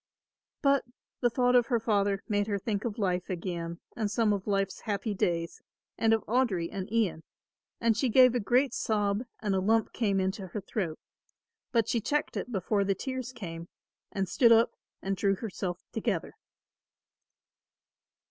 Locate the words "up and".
14.51-15.15